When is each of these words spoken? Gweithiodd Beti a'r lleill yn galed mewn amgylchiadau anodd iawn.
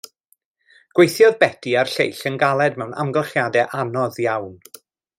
Gweithiodd 0.99 1.37
Beti 1.43 1.75
a'r 1.83 1.93
lleill 1.97 2.23
yn 2.31 2.39
galed 2.45 2.83
mewn 2.83 2.99
amgylchiadau 3.05 3.81
anodd 3.85 4.23
iawn. 4.29 4.55